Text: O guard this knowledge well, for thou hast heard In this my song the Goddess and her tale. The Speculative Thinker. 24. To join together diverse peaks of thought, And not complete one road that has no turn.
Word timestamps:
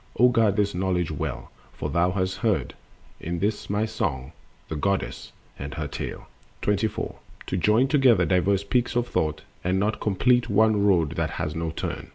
O 0.17 0.29
guard 0.29 0.55
this 0.55 0.73
knowledge 0.73 1.11
well, 1.11 1.51
for 1.73 1.87
thou 1.91 2.09
hast 2.09 2.37
heard 2.37 2.73
In 3.19 3.37
this 3.37 3.69
my 3.69 3.85
song 3.85 4.31
the 4.67 4.75
Goddess 4.75 5.31
and 5.59 5.75
her 5.75 5.87
tale. 5.87 6.21
The 6.61 6.73
Speculative 6.73 6.91
Thinker. 6.93 7.01
24. 7.05 7.15
To 7.45 7.57
join 7.57 7.87
together 7.87 8.25
diverse 8.25 8.63
peaks 8.63 8.95
of 8.95 9.07
thought, 9.07 9.43
And 9.63 9.79
not 9.79 9.99
complete 10.01 10.49
one 10.49 10.83
road 10.83 11.11
that 11.17 11.29
has 11.37 11.53
no 11.53 11.69
turn. 11.69 12.09